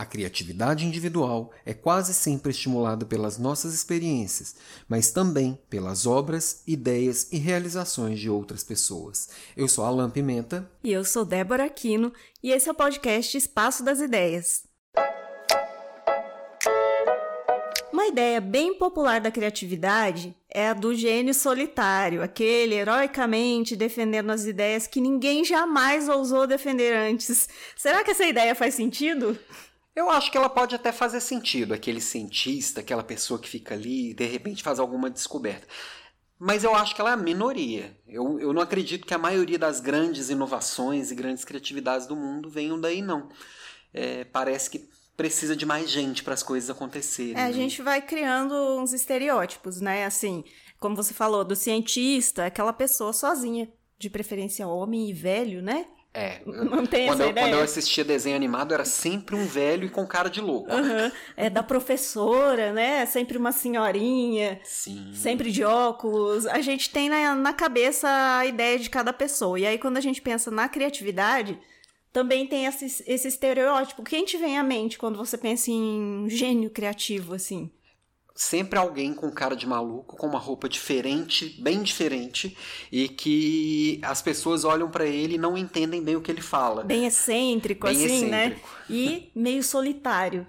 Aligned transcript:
A 0.00 0.06
criatividade 0.06 0.86
individual 0.86 1.52
é 1.62 1.74
quase 1.74 2.14
sempre 2.14 2.52
estimulada 2.52 3.04
pelas 3.04 3.36
nossas 3.36 3.74
experiências, 3.74 4.56
mas 4.88 5.10
também 5.10 5.58
pelas 5.68 6.06
obras, 6.06 6.62
ideias 6.66 7.30
e 7.30 7.36
realizações 7.36 8.18
de 8.18 8.30
outras 8.30 8.64
pessoas. 8.64 9.28
Eu 9.54 9.68
sou 9.68 9.84
Alan 9.84 10.08
Pimenta. 10.08 10.66
E 10.82 10.90
eu 10.90 11.04
sou 11.04 11.22
Débora 11.22 11.66
Aquino, 11.66 12.14
e 12.42 12.50
esse 12.50 12.66
é 12.66 12.72
o 12.72 12.74
podcast 12.74 13.36
Espaço 13.36 13.84
das 13.84 14.00
Ideias. 14.00 14.62
Uma 17.92 18.06
ideia 18.06 18.40
bem 18.40 18.78
popular 18.78 19.20
da 19.20 19.30
criatividade 19.30 20.34
é 20.48 20.68
a 20.68 20.72
do 20.72 20.94
gênio 20.94 21.34
solitário, 21.34 22.22
aquele 22.22 22.74
heroicamente 22.74 23.76
defendendo 23.76 24.30
as 24.30 24.46
ideias 24.46 24.86
que 24.86 24.98
ninguém 24.98 25.44
jamais 25.44 26.08
ousou 26.08 26.46
defender 26.46 26.96
antes. 26.96 27.46
Será 27.76 28.02
que 28.02 28.12
essa 28.12 28.24
ideia 28.24 28.54
faz 28.54 28.72
sentido? 28.74 29.38
Eu 30.00 30.08
acho 30.08 30.32
que 30.32 30.38
ela 30.38 30.48
pode 30.48 30.74
até 30.74 30.92
fazer 30.92 31.20
sentido, 31.20 31.74
aquele 31.74 32.00
cientista, 32.00 32.80
aquela 32.80 33.02
pessoa 33.02 33.38
que 33.38 33.46
fica 33.46 33.74
ali 33.74 34.10
e 34.10 34.14
de 34.14 34.24
repente 34.24 34.62
faz 34.62 34.78
alguma 34.78 35.10
descoberta. 35.10 35.66
Mas 36.38 36.64
eu 36.64 36.74
acho 36.74 36.94
que 36.94 37.02
ela 37.02 37.10
é 37.10 37.12
a 37.12 37.18
minoria. 37.18 37.94
Eu, 38.08 38.40
eu 38.40 38.50
não 38.54 38.62
acredito 38.62 39.06
que 39.06 39.12
a 39.12 39.18
maioria 39.18 39.58
das 39.58 39.78
grandes 39.78 40.30
inovações 40.30 41.10
e 41.10 41.14
grandes 41.14 41.44
criatividades 41.44 42.06
do 42.06 42.16
mundo 42.16 42.48
venham 42.48 42.80
daí, 42.80 43.02
não. 43.02 43.28
É, 43.92 44.24
parece 44.24 44.70
que 44.70 44.88
precisa 45.18 45.54
de 45.54 45.66
mais 45.66 45.90
gente 45.90 46.24
para 46.24 46.32
as 46.32 46.42
coisas 46.42 46.70
acontecerem. 46.70 47.34
É, 47.34 47.44
a 47.44 47.48
né? 47.48 47.52
gente 47.52 47.82
vai 47.82 48.00
criando 48.00 48.54
uns 48.80 48.94
estereótipos, 48.94 49.82
né? 49.82 50.06
Assim, 50.06 50.42
como 50.78 50.96
você 50.96 51.12
falou, 51.12 51.44
do 51.44 51.54
cientista, 51.54 52.46
aquela 52.46 52.72
pessoa 52.72 53.12
sozinha, 53.12 53.70
de 53.98 54.08
preferência 54.08 54.66
homem 54.66 55.10
e 55.10 55.12
velho, 55.12 55.60
né? 55.60 55.84
É. 56.12 56.40
Não 56.44 56.84
tem 56.84 57.06
quando 57.06 57.20
essa 57.20 57.24
eu, 57.24 57.30
ideia? 57.30 57.46
Quando 57.46 57.58
eu 57.58 57.62
assistia 57.62 58.04
desenho 58.04 58.34
animado, 58.34 58.74
era 58.74 58.84
sempre 58.84 59.36
um 59.36 59.46
velho 59.46 59.84
e 59.84 59.88
com 59.88 60.04
cara 60.06 60.28
de 60.28 60.40
louco. 60.40 60.72
Uhum. 60.74 61.10
É 61.36 61.48
da 61.48 61.62
professora, 61.62 62.72
né? 62.72 63.06
Sempre 63.06 63.38
uma 63.38 63.52
senhorinha, 63.52 64.60
Sim. 64.64 65.12
sempre 65.14 65.52
de 65.52 65.62
óculos. 65.62 66.46
A 66.46 66.60
gente 66.60 66.90
tem 66.90 67.08
na, 67.08 67.34
na 67.36 67.52
cabeça 67.52 68.08
a 68.38 68.44
ideia 68.44 68.78
de 68.78 68.90
cada 68.90 69.12
pessoa. 69.12 69.58
E 69.58 69.66
aí, 69.66 69.78
quando 69.78 69.98
a 69.98 70.00
gente 70.00 70.20
pensa 70.20 70.50
na 70.50 70.68
criatividade, 70.68 71.56
também 72.12 72.46
tem 72.46 72.66
esse, 72.66 73.04
esse 73.06 73.28
estereótipo. 73.28 74.02
Quem 74.02 74.24
te 74.24 74.36
vem 74.36 74.58
à 74.58 74.64
mente 74.64 74.98
quando 74.98 75.16
você 75.16 75.38
pensa 75.38 75.70
em 75.70 76.26
gênio 76.28 76.70
criativo, 76.70 77.34
assim? 77.34 77.70
Sempre 78.42 78.78
alguém 78.78 79.12
com 79.12 79.30
cara 79.30 79.54
de 79.54 79.66
maluco, 79.66 80.16
com 80.16 80.26
uma 80.26 80.38
roupa 80.38 80.66
diferente, 80.66 81.60
bem 81.60 81.82
diferente, 81.82 82.56
e 82.90 83.06
que 83.06 84.00
as 84.02 84.22
pessoas 84.22 84.64
olham 84.64 84.90
para 84.90 85.04
ele 85.04 85.34
e 85.34 85.38
não 85.38 85.58
entendem 85.58 86.02
bem 86.02 86.16
o 86.16 86.22
que 86.22 86.30
ele 86.30 86.40
fala. 86.40 86.82
Bem 86.82 87.04
excêntrico, 87.04 87.86
Bem 87.86 87.96
assim, 87.96 88.30
né? 88.30 88.46
excêntrico. 88.46 88.68
E 88.88 89.30
meio 89.34 89.62
solitário. 89.62 90.46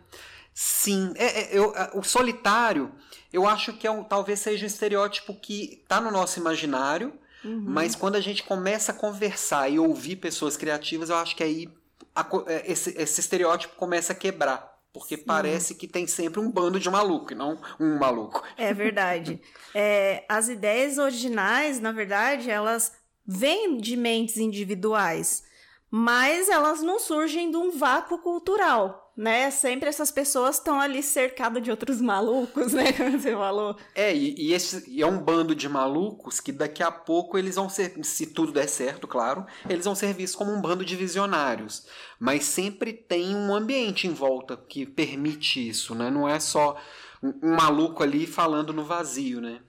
Sim, 0.54 1.12
é, 1.18 1.42
é, 1.42 1.50
eu, 1.52 1.74
o 1.94 2.02
solitário, 2.02 2.94
eu 3.34 3.46
acho 3.46 3.74
que 3.74 3.86
é 3.86 3.92
um, 3.92 4.06
talvez 4.06 4.40
seja 4.40 4.64
um 4.64 4.68
estereótipo 4.68 5.34
que 5.34 5.82
está 5.84 6.00
no 6.00 6.12
nosso 6.12 6.40
imaginário, 6.40 7.12
Uhum. 7.44 7.62
mas 7.66 7.94
quando 7.94 8.16
a 8.16 8.22
gente 8.22 8.44
começa 8.44 8.94
a 8.94 8.96
conversar 8.96 9.68
e 9.68 9.78
ouvir 9.78 10.16
pessoas 10.16 10.56
criativas, 10.56 11.10
eu 11.10 11.18
acho 11.18 11.36
que 11.36 11.44
aí 11.44 11.68
a 12.16 12.26
é, 12.48 12.72
esse, 12.72 12.92
esse 12.98 13.20
estereótipo 13.20 13.76
começa 13.76 14.14
a 14.14 14.16
quebrar. 14.16 14.71
Porque 14.94 15.16
parece 15.16 15.76
que 15.76 15.88
tem 15.88 16.06
sempre 16.06 16.40
um 16.40 16.52
bando 16.52 16.80
de 16.80 16.90
maluco 16.90 17.32
e 17.32 17.36
não 17.36 17.58
um 17.80 17.98
maluco. 17.98 18.44
É 18.58 18.74
verdade. 18.74 19.42
É, 19.74 20.26
as 20.28 20.50
ideias 20.50 20.98
originais, 20.98 21.80
na 21.80 21.94
verdade, 21.94 22.50
elas 22.52 22.92
vêm 23.26 23.78
de 23.78 23.96
mentes 23.96 24.36
individuais, 24.36 25.44
mas 25.90 26.50
elas 26.50 26.82
não 26.82 27.00
surgem 27.00 27.50
de 27.50 27.56
um 27.56 27.72
vácuo 27.72 28.18
cultural, 28.20 29.01
né? 29.16 29.52
Sempre 29.52 29.90
essas 29.90 30.12
pessoas 30.12 30.56
estão 30.58 30.80
ali 30.80 31.04
cercadas 31.04 31.62
de 31.62 31.70
outros 31.70 32.00
malucos, 32.00 32.74
né? 32.74 32.92
Como 32.94 33.20
você 33.20 33.32
falou. 33.34 33.78
É, 33.94 34.16
e, 34.16 34.36
e 34.38 34.54
esse 34.54 34.90
e 34.90 35.02
é 35.02 35.06
um 35.06 35.20
bando 35.20 35.54
de 35.54 35.68
malucos 35.68 36.40
que 36.40 36.52
daqui 36.52 36.82
a 36.82 36.92
pouco 36.92 37.38
eles 37.38 37.56
vão 37.56 37.70
ser, 37.70 37.94
se 38.04 38.28
tudo 38.28 38.52
der 38.52 38.68
certo, 38.68 39.08
claro, 39.08 39.46
eles 39.70 39.86
vão 39.86 39.96
ser 39.96 40.14
vistos 40.14 40.38
como 40.38 40.52
um 40.52 40.62
bando 40.62 40.86
de 40.86 40.96
visionários. 40.96 41.86
Mas 42.20 42.46
sempre 42.46 42.94
tem 42.94 43.36
um 43.36 43.54
ambiente 43.54 44.08
em 44.08 44.14
volta 44.14 44.58
que 44.58 44.86
permite 44.86 45.68
isso, 45.68 45.94
né? 45.94 46.10
Não 46.10 46.28
é 46.28 46.40
só 46.40 46.80
um, 47.22 47.34
um 47.44 47.56
maluco 47.56 48.02
ali 48.04 48.26
falando 48.26 48.74
no 48.74 48.84
vazio, 48.84 49.42
né? 49.42 49.62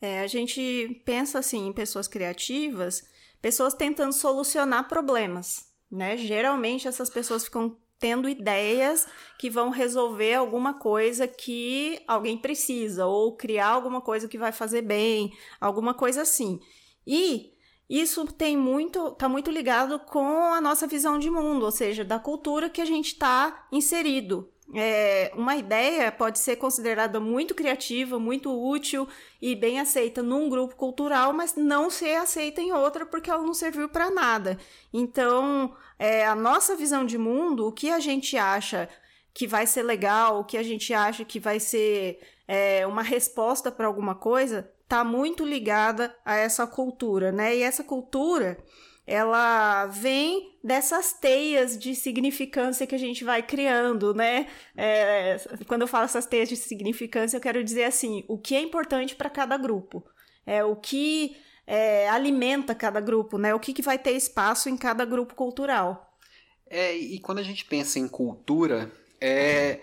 É, 0.00 0.20
a 0.20 0.26
gente 0.26 1.02
pensa 1.04 1.38
assim 1.38 1.68
em 1.68 1.72
pessoas 1.72 2.06
criativas, 2.06 3.08
pessoas 3.40 3.74
tentando 3.74 4.12
solucionar 4.12 4.88
problemas, 4.88 5.68
né? 5.90 6.16
Geralmente 6.16 6.88
essas 6.88 7.08
pessoas 7.08 7.44
ficam 7.44 7.76
tendo 7.98 8.28
ideias 8.28 9.06
que 9.38 9.48
vão 9.48 9.70
resolver 9.70 10.34
alguma 10.34 10.74
coisa 10.74 11.26
que 11.26 12.02
alguém 12.06 12.36
precisa 12.36 13.06
ou 13.06 13.36
criar 13.36 13.68
alguma 13.68 14.00
coisa 14.00 14.28
que 14.28 14.38
vai 14.38 14.52
fazer 14.52 14.82
bem, 14.82 15.32
alguma 15.60 15.94
coisa 15.94 16.22
assim. 16.22 16.60
E 17.06 17.54
isso 17.88 18.26
tem 18.26 18.56
muito, 18.56 19.12
tá 19.12 19.28
muito 19.28 19.50
ligado 19.50 19.98
com 20.00 20.52
a 20.52 20.60
nossa 20.60 20.86
visão 20.86 21.18
de 21.18 21.30
mundo, 21.30 21.64
ou 21.64 21.70
seja, 21.70 22.04
da 22.04 22.18
cultura 22.18 22.68
que 22.68 22.80
a 22.80 22.84
gente 22.84 23.12
está 23.12 23.66
inserido. 23.70 24.50
É, 24.74 25.30
uma 25.36 25.54
ideia 25.56 26.10
pode 26.10 26.40
ser 26.40 26.56
considerada 26.56 27.20
muito 27.20 27.54
criativa, 27.54 28.18
muito 28.18 28.50
útil 28.50 29.08
e 29.40 29.54
bem 29.54 29.78
aceita 29.78 30.22
num 30.22 30.48
grupo 30.48 30.74
cultural, 30.74 31.32
mas 31.32 31.54
não 31.54 31.88
ser 31.88 32.16
aceita 32.16 32.60
em 32.60 32.72
outra 32.72 33.06
porque 33.06 33.30
ela 33.30 33.42
não 33.42 33.54
serviu 33.54 33.88
para 33.88 34.10
nada. 34.10 34.58
Então, 34.92 35.74
é, 35.98 36.26
a 36.26 36.34
nossa 36.34 36.74
visão 36.74 37.06
de 37.06 37.16
mundo, 37.16 37.66
o 37.66 37.72
que 37.72 37.90
a 37.90 38.00
gente 38.00 38.36
acha 38.36 38.88
que 39.32 39.46
vai 39.46 39.66
ser 39.66 39.82
legal, 39.82 40.40
o 40.40 40.44
que 40.44 40.56
a 40.56 40.62
gente 40.62 40.92
acha 40.92 41.24
que 41.24 41.38
vai 41.38 41.60
ser 41.60 42.18
é, 42.48 42.86
uma 42.86 43.02
resposta 43.02 43.70
para 43.70 43.86
alguma 43.86 44.14
coisa, 44.14 44.68
tá 44.88 45.04
muito 45.04 45.44
ligada 45.44 46.14
a 46.24 46.36
essa 46.36 46.66
cultura, 46.66 47.30
né? 47.30 47.56
E 47.56 47.62
essa 47.62 47.84
cultura 47.84 48.58
ela 49.06 49.86
vem 49.86 50.58
dessas 50.64 51.12
teias 51.12 51.78
de 51.78 51.94
significância 51.94 52.86
que 52.86 52.94
a 52.94 52.98
gente 52.98 53.22
vai 53.22 53.42
criando, 53.42 54.12
né? 54.12 54.48
É, 54.76 55.36
quando 55.66 55.82
eu 55.82 55.88
falo 55.88 56.06
essas 56.06 56.26
teias 56.26 56.48
de 56.48 56.56
significância, 56.56 57.36
eu 57.36 57.40
quero 57.40 57.62
dizer 57.62 57.84
assim: 57.84 58.24
o 58.26 58.36
que 58.36 58.56
é 58.56 58.60
importante 58.60 59.14
para 59.14 59.30
cada 59.30 59.56
grupo, 59.56 60.04
é 60.44 60.64
o 60.64 60.74
que 60.74 61.36
é, 61.66 62.08
alimenta 62.08 62.74
cada 62.74 63.00
grupo, 63.00 63.38
né? 63.38 63.54
O 63.54 63.60
que, 63.60 63.72
que 63.72 63.82
vai 63.82 63.98
ter 63.98 64.12
espaço 64.12 64.68
em 64.68 64.76
cada 64.76 65.04
grupo 65.04 65.34
cultural. 65.34 66.18
É, 66.68 66.96
e 66.96 67.20
quando 67.20 67.38
a 67.38 67.44
gente 67.44 67.64
pensa 67.64 68.00
em 68.00 68.08
cultura, 68.08 68.90
é, 69.20 69.80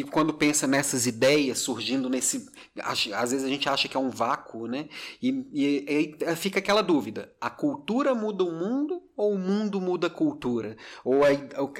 e 0.00 0.04
quando 0.04 0.32
pensa 0.34 0.66
nessas 0.66 1.06
ideias 1.06 1.58
surgindo 1.58 2.08
nesse. 2.08 2.46
Às 2.82 3.30
vezes 3.32 3.44
a 3.44 3.48
gente 3.48 3.68
acha 3.68 3.88
que 3.88 3.96
é 3.96 4.00
um 4.00 4.08
vácuo, 4.10 4.66
né? 4.66 4.88
E, 5.20 5.28
e- 5.52 6.16
e 6.20 6.36
fica 6.36 6.58
aquela 6.58 6.82
dúvida: 6.82 7.32
a 7.40 7.50
cultura 7.50 8.14
muda 8.14 8.44
o 8.44 8.52
mundo 8.52 9.02
ou 9.16 9.34
o 9.34 9.38
mundo 9.38 9.80
muda 9.80 10.06
a 10.06 10.10
cultura? 10.10 10.76
Ou 11.04 11.22
a, 11.24 11.28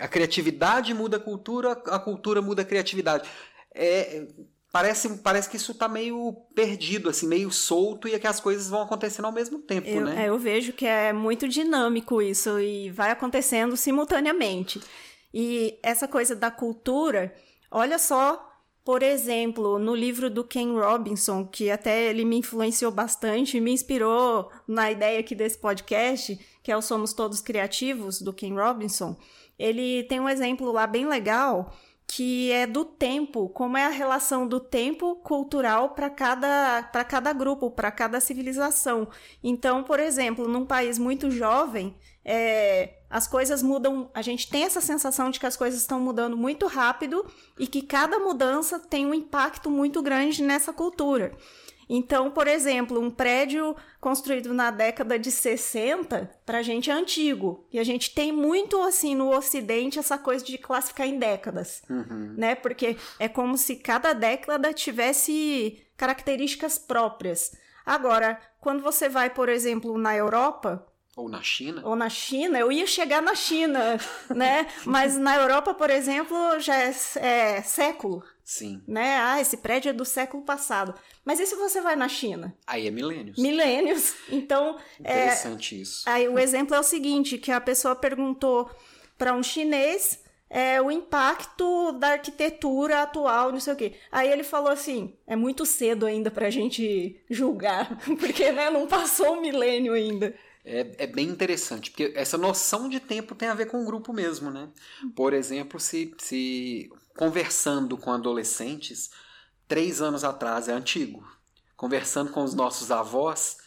a 0.05 0.09
criatividade 0.09 0.93
muda 0.95 1.17
a 1.17 1.21
cultura, 1.21 1.73
a 1.73 1.99
cultura 1.99 2.43
muda 2.43 2.63
a 2.63 2.65
criatividade? 2.65 3.29
É, 3.75 4.27
parece, 4.71 5.09
parece 5.19 5.49
que 5.49 5.57
isso 5.57 5.75
tá 5.75 5.89
meio 5.89 6.33
perdido, 6.55 7.09
assim, 7.09 7.27
meio 7.27 7.51
solto 7.51 8.07
e 8.09 8.15
é 8.15 8.19
que 8.19 8.27
as 8.27 8.41
coisas 8.41 8.69
vão 8.69 8.83
acontecendo 8.83 9.25
ao 9.27 9.33
mesmo 9.33 9.59
tempo, 9.59 9.89
Eu, 9.89 10.05
né? 10.05 10.25
é, 10.25 10.29
eu 10.29 10.39
vejo 10.39 10.73
que 10.73 10.87
é 10.87 11.13
muito 11.13 11.49
dinâmico 11.49 12.21
isso 12.21 12.59
e 12.61 12.91
vai 12.91 13.11
acontecendo 13.11 13.77
simultaneamente. 13.77 14.81
E 15.33 15.79
essa 15.83 16.07
coisa 16.07 16.37
da 16.37 16.51
cultura, 16.51 17.35
olha 17.73 17.99
só, 17.99 18.53
por 18.85 19.03
exemplo, 19.03 19.79
no 19.79 19.95
livro 19.95 20.29
do 20.29 20.45
Ken 20.45 20.73
Robinson, 20.73 21.47
que 21.47 21.71
até 21.71 22.11
ele 22.11 22.25
me 22.25 22.39
influenciou 22.39 22.91
bastante, 22.91 23.61
me 23.61 23.73
inspirou 23.73 24.51
na 24.67 24.91
ideia 24.91 25.21
aqui 25.21 25.35
desse 25.35 25.59
podcast, 25.59 26.39
que 26.63 26.71
é 26.71 26.77
o 26.77 26.83
Somos 26.83 27.13
Todos 27.13 27.41
Criativos, 27.41 28.21
do 28.21 28.33
Ken 28.33 28.55
Robinson. 28.55 29.17
Ele 29.59 30.03
tem 30.05 30.21
um 30.21 30.29
exemplo 30.29 30.71
lá 30.73 30.87
bem 30.87 31.07
legal 31.07 31.73
que 32.15 32.53
é 32.53 32.67
do 32.67 32.85
tempo, 32.85 33.49
como 33.49 33.79
é 33.79 33.87
a 33.87 33.89
relação 33.89 34.47
do 34.47 34.61
tempo 34.61 35.17
cultural 35.17 35.91
para 35.95 36.11
cada, 36.11 36.83
para 36.93 37.05
cada 37.05 37.33
grupo, 37.33 37.71
para 37.71 37.91
cada 37.91 38.21
civilização. 38.21 39.09
Então, 39.43 39.83
por 39.83 39.99
exemplo, 39.99 40.47
num 40.47 40.67
país 40.67 40.99
muito 40.99 41.31
jovem, 41.31 41.97
é, 42.23 42.99
as 43.09 43.27
coisas 43.27 43.63
mudam, 43.63 44.11
a 44.13 44.21
gente 44.21 44.51
tem 44.51 44.65
essa 44.65 44.83
sensação 44.83 45.31
de 45.31 45.41
que 45.41 45.47
as 45.47 45.57
coisas 45.57 45.81
estão 45.81 46.01
mudando 46.01 46.37
muito 46.37 46.67
rápido 46.67 47.25
e 47.59 47.67
que 47.67 47.81
cada 47.81 48.19
mudança 48.19 48.79
tem 48.79 49.07
um 49.07 49.15
impacto 49.15 49.71
muito 49.71 50.03
grande 50.03 50.43
nessa 50.43 50.71
cultura. 50.71 51.33
Então, 51.89 52.31
por 52.31 52.47
exemplo, 52.47 53.01
um 53.01 53.11
prédio 53.11 53.77
construído 54.01 54.55
na 54.55 54.71
década 54.71 55.19
de 55.19 55.31
60, 55.31 56.31
pra 56.47 56.63
gente 56.63 56.91
é 56.91 56.93
antigo. 56.95 57.67
E 57.73 57.79
a 57.79 57.85
gente 57.85 58.15
tem 58.15 58.33
muito, 58.33 58.81
assim, 58.83 59.15
no 59.15 59.35
Ocidente, 59.37 59.99
essa 59.99 60.17
coisa 60.19 60.45
de 60.45 60.57
classificar 60.59 61.07
em 61.07 61.19
décadas, 61.19 61.83
Uhum. 61.91 62.35
né? 62.37 62.55
Porque 62.55 62.97
é 63.19 63.29
como 63.29 63.57
se 63.59 63.77
cada 63.77 64.13
década 64.13 64.73
tivesse 64.73 65.83
características 65.97 66.79
próprias. 66.79 67.53
Agora, 67.85 68.41
quando 68.61 68.83
você 68.83 69.09
vai, 69.09 69.31
por 69.31 69.49
exemplo, 69.49 69.97
na 69.99 70.17
Europa, 70.17 70.87
Ou 71.15 71.29
na 71.29 71.43
China? 71.43 71.83
Ou 71.85 71.95
na 71.95 72.09
China, 72.09 72.59
eu 72.59 72.73
ia 72.73 72.87
chegar 72.87 73.21
na 73.21 73.35
China, 73.35 73.99
né? 74.35 74.67
Mas 74.87 75.19
na 75.19 75.37
Europa, 75.37 75.75
por 75.75 75.91
exemplo, 75.91 76.59
já 76.59 76.75
é, 76.77 76.95
é, 77.17 77.61
século. 77.63 78.25
Sim. 78.45 78.83
Né? 78.87 79.17
Ah, 79.17 79.41
esse 79.41 79.57
prédio 79.57 79.91
é 79.91 79.93
do 79.93 80.05
século 80.05 80.43
passado. 80.43 80.95
Mas 81.25 81.41
e 81.41 81.47
se 81.47 81.55
você 81.55 81.81
vai 81.81 81.97
na 81.97 82.09
China? 82.09 82.57
Aí 82.67 82.87
é 82.87 82.91
milênios. 82.91 83.39
Milênios. 83.39 84.15
Então. 84.31 84.79
Interessante 84.99 85.77
é, 85.77 85.79
isso. 85.79 86.03
Aí 86.07 86.29
o 86.29 86.39
exemplo 86.39 86.75
é 86.75 86.81
o 86.81 86.83
seguinte: 86.83 87.39
que 87.39 87.53
a 87.53 87.61
pessoa 87.61 87.95
perguntou 87.95 88.71
para 89.17 89.33
um 89.33 89.43
chinês 89.43 90.21
é, 90.53 90.81
o 90.83 90.91
impacto 90.91 91.93
da 91.93 92.09
arquitetura 92.09 93.03
atual, 93.03 93.51
não 93.51 93.59
sei 93.59 93.73
o 93.73 93.77
quê. 93.77 93.95
Aí 94.11 94.31
ele 94.31 94.45
falou 94.45 94.71
assim: 94.71 95.15
é 95.27 95.35
muito 95.35 95.65
cedo 95.65 96.05
ainda 96.05 96.31
para 96.31 96.47
a 96.47 96.51
gente 96.51 97.19
julgar, 97.31 97.99
porque 98.21 98.53
né, 98.53 98.69
não 98.69 98.87
passou 98.87 99.35
um 99.35 99.41
milênio 99.41 99.95
ainda. 99.95 100.35
É, 100.65 100.87
é, 100.99 101.07
bem 101.09 101.27
interessante, 101.27 101.91
porque 101.91 102.13
essa 102.15 102.39
noção 102.39 102.89
de 102.89 103.01
tempo 103.01 103.35
tem 103.35 103.49
a 103.49 103.55
ver 103.55 103.67
com 103.67 103.83
o 103.83 103.85
grupo 103.85 104.13
mesmo, 104.13 104.49
né? 104.49 104.69
Por 105.17 105.33
exemplo, 105.33 105.81
se, 105.81 106.15
se 106.19 106.89
conversando 107.17 107.97
com 107.97 108.13
adolescentes, 108.13 109.11
três 109.69 110.03
anos 110.03 110.25
atrás 110.25 110.69
é 110.69 110.73
antigo. 110.73 111.27
Conversando 111.77 112.31
com 112.31 112.43
os 112.45 112.55
nossos 112.55 112.91
avós, 112.91 113.59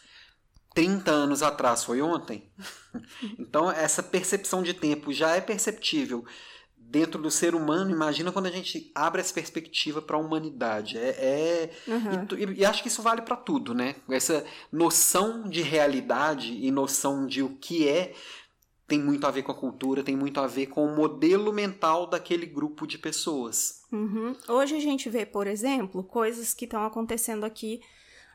30 0.74 1.10
anos 1.10 1.42
atrás 1.42 1.84
foi 1.84 2.00
ontem. 2.02 2.50
Então, 3.38 3.70
essa 3.70 4.02
percepção 4.02 4.62
de 4.62 4.72
tempo 4.72 5.12
já 5.12 5.36
é 5.36 5.40
perceptível 5.40 6.24
dentro 6.88 7.20
do 7.20 7.30
ser 7.30 7.54
humano, 7.54 7.90
imagina 7.90 8.30
quando 8.30 8.46
a 8.46 8.50
gente 8.50 8.90
abre 8.94 9.20
essa 9.20 9.34
perspectiva 9.34 10.00
para 10.00 10.16
a 10.16 10.20
humanidade. 10.20 10.96
É, 10.96 11.10
é 11.10 11.70
uhum. 11.86 12.54
e, 12.54 12.60
e, 12.60 12.64
acho 12.64 12.82
que 12.82 12.88
isso 12.88 13.02
vale 13.02 13.22
para 13.22 13.36
tudo, 13.36 13.74
né? 13.74 13.96
Essa 14.08 14.44
noção 14.72 15.48
de 15.48 15.62
realidade 15.62 16.52
e 16.52 16.70
noção 16.70 17.26
de 17.26 17.42
o 17.42 17.50
que 17.56 17.88
é 17.88 18.14
tem 18.86 19.00
muito 19.00 19.26
a 19.26 19.30
ver 19.30 19.42
com 19.42 19.52
a 19.52 19.54
cultura, 19.54 20.02
tem 20.02 20.16
muito 20.16 20.40
a 20.40 20.46
ver 20.46 20.66
com 20.66 20.84
o 20.84 20.94
modelo 20.94 21.52
mental 21.52 22.06
daquele 22.06 22.46
grupo 22.46 22.86
de 22.86 22.98
pessoas. 22.98 23.82
Uhum. 23.90 24.34
Hoje 24.48 24.76
a 24.76 24.80
gente 24.80 25.08
vê, 25.10 25.26
por 25.26 25.46
exemplo, 25.46 26.04
coisas 26.04 26.54
que 26.54 26.64
estão 26.64 26.84
acontecendo 26.84 27.44
aqui 27.44 27.80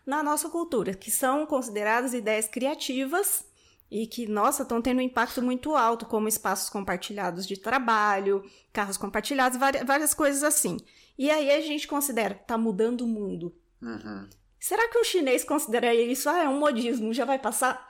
na 0.06 0.22
nossa 0.22 0.50
cultura, 0.50 0.94
que 0.94 1.10
são 1.10 1.46
consideradas 1.46 2.14
ideias 2.14 2.48
criativas 2.48 3.46
e 3.90 4.08
que, 4.08 4.28
nossa, 4.28 4.64
estão 4.64 4.82
tendo 4.82 5.00
um 5.00 5.02
impacto 5.02 5.42
muito 5.42 5.76
alto, 5.76 6.06
como 6.06 6.28
espaços 6.28 6.70
compartilhados 6.70 7.46
de 7.48 7.58
trabalho, 7.58 8.44
carros 8.74 8.98
compartilhados, 8.98 9.58
várias, 9.58 9.86
várias 9.86 10.14
coisas 10.14 10.44
assim. 10.44 10.78
E 11.18 11.30
aí 11.30 11.52
a 11.52 11.62
gente 11.62 11.88
considera, 11.88 12.36
tá 12.36 12.58
mudando 12.58 13.02
o 13.02 13.08
mundo. 13.08 13.56
Uhum. 13.82 14.28
Será 14.60 14.88
que 14.90 14.98
o 14.98 15.04
chinês 15.04 15.44
considera 15.44 15.94
isso, 15.94 16.30
ah, 16.30 16.44
é 16.44 16.50
um 16.50 16.60
modismo, 16.60 17.14
já 17.14 17.26
vai 17.26 17.40
passar? 17.40 17.88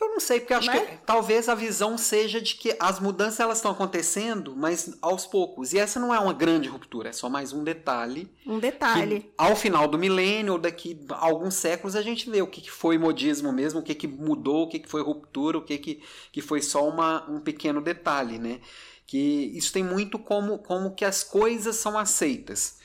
Eu 0.00 0.10
não 0.10 0.20
sei, 0.20 0.38
porque 0.38 0.54
acho 0.54 0.70
que 0.70 0.76
é? 0.76 1.00
talvez 1.04 1.48
a 1.48 1.56
visão 1.56 1.98
seja 1.98 2.40
de 2.40 2.54
que 2.54 2.76
as 2.78 3.00
mudanças 3.00 3.40
elas 3.40 3.58
estão 3.58 3.72
acontecendo, 3.72 4.54
mas 4.56 4.96
aos 5.02 5.26
poucos. 5.26 5.72
E 5.72 5.78
essa 5.78 5.98
não 5.98 6.14
é 6.14 6.20
uma 6.20 6.32
grande 6.32 6.68
ruptura, 6.68 7.08
é 7.08 7.12
só 7.12 7.28
mais 7.28 7.52
um 7.52 7.64
detalhe. 7.64 8.30
Um 8.46 8.60
detalhe. 8.60 9.20
Que, 9.20 9.32
ao 9.36 9.56
final 9.56 9.88
do 9.88 9.98
milênio, 9.98 10.52
ou 10.52 10.58
daqui 10.58 11.04
a 11.10 11.26
alguns 11.26 11.54
séculos, 11.54 11.96
a 11.96 12.02
gente 12.02 12.30
vê 12.30 12.40
o 12.40 12.46
que, 12.46 12.60
que 12.60 12.70
foi 12.70 12.96
modismo 12.96 13.52
mesmo, 13.52 13.80
o 13.80 13.82
que, 13.82 13.94
que 13.94 14.06
mudou, 14.06 14.64
o 14.64 14.68
que, 14.68 14.78
que 14.78 14.88
foi 14.88 15.02
ruptura, 15.02 15.58
o 15.58 15.62
que, 15.62 15.76
que, 15.78 16.02
que 16.30 16.40
foi 16.40 16.62
só 16.62 16.88
uma, 16.88 17.28
um 17.28 17.40
pequeno 17.40 17.80
detalhe, 17.80 18.38
né? 18.38 18.60
Que 19.04 19.50
isso 19.56 19.72
tem 19.72 19.82
muito 19.82 20.16
como, 20.16 20.58
como 20.58 20.94
que 20.94 21.04
as 21.04 21.24
coisas 21.24 21.74
são 21.74 21.98
aceitas. 21.98 22.78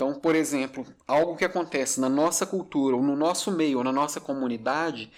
Então, 0.00 0.14
por 0.14 0.34
exemplo, 0.34 0.86
algo 1.06 1.36
que 1.36 1.44
acontece 1.44 2.00
na 2.00 2.08
nossa 2.08 2.46
cultura, 2.46 2.96
ou 2.96 3.02
no 3.02 3.14
nosso 3.14 3.52
meio, 3.52 3.78
ou 3.78 3.84
na 3.84 3.92
nossa 3.92 4.18
comunidade, 4.18 5.12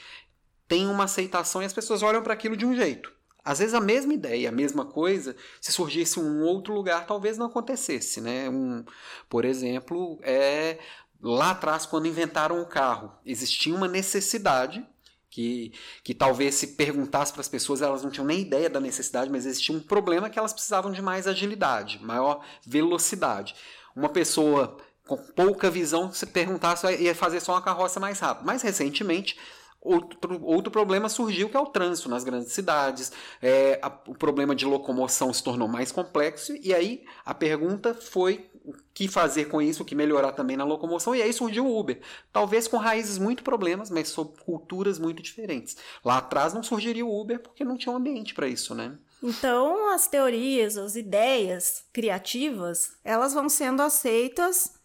tem 0.72 0.88
uma 0.88 1.04
aceitação 1.04 1.60
e 1.60 1.66
as 1.66 1.72
pessoas 1.74 2.02
olham 2.02 2.22
para 2.22 2.32
aquilo 2.32 2.56
de 2.56 2.64
um 2.64 2.74
jeito. 2.74 3.12
Às 3.44 3.58
vezes 3.58 3.74
a 3.74 3.80
mesma 3.80 4.14
ideia, 4.14 4.48
a 4.48 4.52
mesma 4.52 4.86
coisa, 4.86 5.36
se 5.60 5.70
surgisse 5.70 6.18
em 6.18 6.22
um 6.22 6.44
outro 6.44 6.72
lugar, 6.72 7.06
talvez 7.06 7.36
não 7.36 7.44
acontecesse, 7.44 8.22
né? 8.22 8.48
Um, 8.48 8.82
por 9.28 9.44
exemplo, 9.44 10.18
é 10.22 10.78
lá 11.20 11.50
atrás 11.50 11.84
quando 11.84 12.08
inventaram 12.08 12.62
o 12.62 12.64
carro, 12.64 13.12
existia 13.26 13.74
uma 13.74 13.86
necessidade 13.86 14.82
que, 15.28 15.74
que 16.02 16.14
talvez 16.14 16.54
se 16.54 16.68
perguntasse 16.68 17.34
para 17.34 17.42
as 17.42 17.48
pessoas, 17.48 17.82
elas 17.82 18.02
não 18.02 18.10
tinham 18.10 18.26
nem 18.26 18.40
ideia 18.40 18.70
da 18.70 18.80
necessidade, 18.80 19.30
mas 19.30 19.44
existia 19.44 19.76
um 19.76 19.80
problema 19.80 20.30
que 20.30 20.38
elas 20.38 20.54
precisavam 20.54 20.90
de 20.90 21.02
mais 21.02 21.26
agilidade, 21.26 22.02
maior 22.02 22.42
velocidade. 22.64 23.54
Uma 23.94 24.08
pessoa 24.08 24.78
com 25.06 25.18
pouca 25.18 25.70
visão, 25.70 26.10
se 26.14 26.24
perguntasse, 26.24 26.86
ia 26.96 27.14
fazer 27.14 27.40
só 27.40 27.52
uma 27.52 27.60
carroça 27.60 28.00
mais 28.00 28.18
rápida. 28.20 28.46
Mais 28.46 28.62
recentemente, 28.62 29.36
Outro, 29.84 30.40
outro 30.44 30.70
problema 30.70 31.08
surgiu 31.08 31.48
que 31.50 31.56
é 31.56 31.60
o 31.60 31.66
trânsito 31.66 32.08
nas 32.08 32.22
grandes 32.22 32.52
cidades, 32.52 33.10
é, 33.42 33.80
a, 33.82 33.88
o 34.06 34.14
problema 34.14 34.54
de 34.54 34.64
locomoção 34.64 35.32
se 35.32 35.42
tornou 35.42 35.66
mais 35.66 35.90
complexo, 35.90 36.54
e 36.62 36.72
aí 36.72 37.04
a 37.24 37.34
pergunta 37.34 37.92
foi 37.92 38.48
o 38.64 38.72
que 38.94 39.08
fazer 39.08 39.46
com 39.46 39.60
isso, 39.60 39.82
o 39.82 39.84
que 39.84 39.96
melhorar 39.96 40.32
também 40.32 40.56
na 40.56 40.62
locomoção, 40.62 41.16
e 41.16 41.20
aí 41.20 41.32
surgiu 41.32 41.66
o 41.66 41.76
Uber. 41.76 42.00
Talvez 42.32 42.68
com 42.68 42.76
raízes 42.76 43.18
muito 43.18 43.42
problemas, 43.42 43.90
mas 43.90 44.08
sob 44.08 44.38
culturas 44.44 45.00
muito 45.00 45.20
diferentes. 45.20 45.76
Lá 46.04 46.18
atrás 46.18 46.54
não 46.54 46.62
surgiria 46.62 47.04
o 47.04 47.20
Uber 47.20 47.40
porque 47.40 47.64
não 47.64 47.76
tinha 47.76 47.92
um 47.92 47.96
ambiente 47.96 48.34
para 48.34 48.46
isso, 48.46 48.76
né? 48.76 48.96
Então 49.20 49.92
as 49.92 50.06
teorias, 50.06 50.76
as 50.76 50.94
ideias 50.94 51.84
criativas, 51.92 52.96
elas 53.04 53.34
vão 53.34 53.48
sendo 53.48 53.82
aceitas 53.82 54.80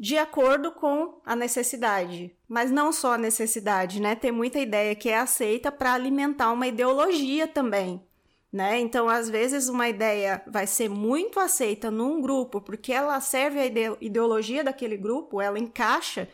de 0.00 0.16
acordo 0.16 0.72
com 0.72 1.20
a 1.26 1.36
necessidade. 1.36 2.34
Mas 2.48 2.70
não 2.70 2.90
só 2.90 3.12
a 3.12 3.18
necessidade, 3.18 4.00
né? 4.00 4.14
Tem 4.14 4.32
muita 4.32 4.58
ideia 4.58 4.94
que 4.94 5.10
é 5.10 5.18
aceita 5.18 5.70
para 5.70 5.92
alimentar 5.92 6.50
uma 6.52 6.66
ideologia 6.66 7.46
também. 7.46 8.02
Né? 8.50 8.80
Então, 8.80 9.10
às 9.10 9.28
vezes, 9.28 9.68
uma 9.68 9.90
ideia 9.90 10.42
vai 10.46 10.66
ser 10.66 10.88
muito 10.88 11.38
aceita 11.38 11.90
num 11.90 12.20
grupo 12.20 12.62
porque 12.62 12.92
ela 12.92 13.20
serve 13.20 13.60
a 13.60 13.66
ideologia 14.00 14.64
daquele 14.64 14.96
grupo, 14.96 15.38
ela 15.38 15.58
encaixa 15.58 16.26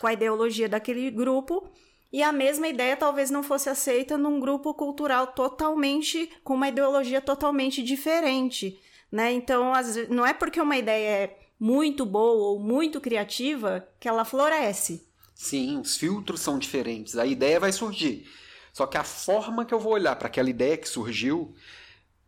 com 0.00 0.06
a 0.06 0.12
ideologia 0.12 0.68
daquele 0.68 1.10
grupo, 1.10 1.68
e 2.12 2.22
a 2.22 2.32
mesma 2.32 2.68
ideia 2.68 2.96
talvez 2.96 3.30
não 3.30 3.42
fosse 3.42 3.68
aceita 3.68 4.16
num 4.16 4.38
grupo 4.38 4.72
cultural 4.72 5.26
totalmente 5.26 6.30
com 6.44 6.54
uma 6.54 6.68
ideologia 6.68 7.20
totalmente 7.20 7.82
diferente. 7.82 8.80
Né? 9.10 9.32
Então, 9.32 9.72
não 10.08 10.24
é 10.24 10.32
porque 10.32 10.60
uma 10.60 10.76
ideia 10.76 11.08
é 11.08 11.47
muito 11.58 12.06
boa 12.06 12.50
ou 12.50 12.60
muito 12.60 13.00
criativa 13.00 13.86
que 13.98 14.08
ela 14.08 14.24
floresce. 14.24 15.06
Sim, 15.34 15.78
os 15.80 15.96
filtros 15.96 16.40
são 16.40 16.58
diferentes, 16.58 17.16
a 17.16 17.26
ideia 17.26 17.60
vai 17.60 17.72
surgir. 17.72 18.28
Só 18.72 18.86
que 18.86 18.96
a 18.96 19.04
forma 19.04 19.64
que 19.64 19.74
eu 19.74 19.80
vou 19.80 19.92
olhar 19.92 20.14
para 20.16 20.28
aquela 20.28 20.50
ideia 20.50 20.76
que 20.76 20.88
surgiu, 20.88 21.54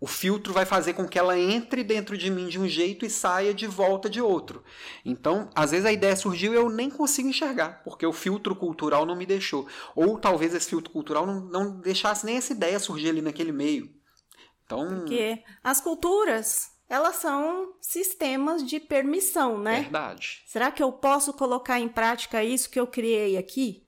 o 0.01 0.07
filtro 0.07 0.53
vai 0.53 0.65
fazer 0.65 0.95
com 0.95 1.07
que 1.07 1.19
ela 1.19 1.39
entre 1.39 1.85
dentro 1.85 2.17
de 2.17 2.31
mim 2.31 2.49
de 2.49 2.59
um 2.59 2.67
jeito 2.67 3.05
e 3.05 3.11
saia 3.11 3.53
de 3.53 3.67
volta 3.67 4.09
de 4.09 4.21
outro. 4.21 4.65
Então, 5.05 5.51
às 5.55 5.73
vezes 5.73 5.85
a 5.85 5.93
ideia 5.93 6.17
surgiu 6.17 6.53
e 6.53 6.57
eu 6.57 6.71
nem 6.71 6.89
consigo 6.89 7.29
enxergar, 7.29 7.83
porque 7.85 8.07
o 8.07 8.13
filtro 8.13 8.57
cultural 8.57 9.05
não 9.05 9.15
me 9.15 9.27
deixou. 9.27 9.67
Ou 9.95 10.19
talvez 10.19 10.55
esse 10.55 10.71
filtro 10.71 10.91
cultural 10.91 11.27
não, 11.27 11.41
não 11.41 11.81
deixasse 11.81 12.25
nem 12.25 12.37
essa 12.37 12.53
ideia 12.53 12.79
surgir 12.79 13.11
ali 13.11 13.21
naquele 13.21 13.53
meio. 13.53 13.93
Então... 14.65 14.89
Porque 14.89 15.43
as 15.63 15.81
culturas 15.81 16.70
elas 16.91 17.17
são 17.17 17.73
sistemas 17.81 18.67
de 18.67 18.81
permissão, 18.81 19.57
né? 19.57 19.83
Verdade. 19.83 20.43
Será 20.45 20.73
que 20.73 20.83
eu 20.83 20.91
posso 20.91 21.33
colocar 21.33 21.79
em 21.79 21.89
prática 21.89 22.43
isso 22.43 22.69
que 22.69 22.81
eu 22.81 22.87
criei 22.87 23.39
aqui? 23.39 23.87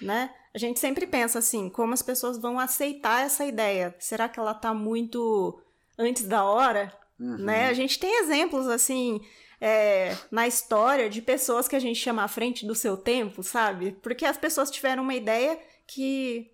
Né? 0.00 0.32
A 0.54 0.58
gente 0.58 0.78
sempre 0.78 1.04
pensa 1.04 1.40
assim, 1.40 1.68
como 1.68 1.92
as 1.92 2.00
pessoas 2.00 2.38
vão 2.38 2.60
aceitar 2.60 3.26
essa 3.26 3.44
ideia? 3.44 3.92
Será 3.98 4.28
que 4.28 4.38
ela 4.38 4.52
está 4.52 4.72
muito 4.72 5.60
antes 5.98 6.28
da 6.28 6.44
hora? 6.44 6.96
Uhum. 7.18 7.38
Né? 7.38 7.66
A 7.66 7.72
gente 7.72 7.98
tem 7.98 8.20
exemplos 8.20 8.68
assim 8.68 9.20
é, 9.60 10.16
na 10.30 10.46
história 10.46 11.10
de 11.10 11.20
pessoas 11.20 11.66
que 11.66 11.74
a 11.74 11.80
gente 11.80 11.98
chama 11.98 12.22
à 12.22 12.28
frente 12.28 12.64
do 12.64 12.74
seu 12.74 12.96
tempo, 12.96 13.42
sabe? 13.42 13.98
Porque 14.00 14.24
as 14.24 14.36
pessoas 14.36 14.70
tiveram 14.70 15.02
uma 15.02 15.14
ideia 15.14 15.58
que 15.88 16.53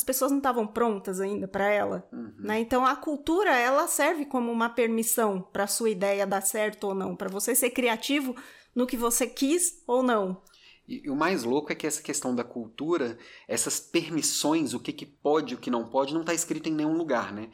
as 0.00 0.04
pessoas 0.04 0.30
não 0.30 0.38
estavam 0.38 0.66
prontas 0.66 1.20
ainda 1.20 1.46
para 1.46 1.68
ela, 1.68 2.08
uhum. 2.10 2.32
né? 2.38 2.58
Então 2.58 2.86
a 2.86 2.96
cultura 2.96 3.54
ela 3.54 3.86
serve 3.86 4.24
como 4.24 4.50
uma 4.50 4.70
permissão 4.70 5.42
para 5.52 5.66
sua 5.66 5.90
ideia 5.90 6.26
dar 6.26 6.40
certo 6.40 6.84
ou 6.84 6.94
não, 6.94 7.14
para 7.14 7.28
você 7.28 7.54
ser 7.54 7.68
criativo 7.68 8.34
no 8.74 8.86
que 8.86 8.96
você 8.96 9.26
quis 9.26 9.82
ou 9.86 10.02
não. 10.02 10.40
E, 10.88 11.02
e, 11.04 11.10
o 11.10 11.14
mais 11.14 11.44
louco 11.44 11.70
é 11.70 11.74
que 11.74 11.86
essa 11.86 12.00
questão 12.02 12.34
da 12.34 12.42
cultura, 12.42 13.18
essas 13.46 13.78
permissões, 13.78 14.72
o 14.72 14.80
que, 14.80 14.90
que 14.90 15.04
pode, 15.04 15.54
o 15.54 15.58
que 15.58 15.70
não 15.70 15.86
pode, 15.86 16.14
não 16.14 16.22
está 16.22 16.32
escrito 16.32 16.70
em 16.70 16.74
nenhum 16.74 16.96
lugar, 16.96 17.30
né? 17.30 17.50